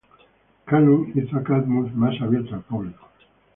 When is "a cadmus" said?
1.37-1.93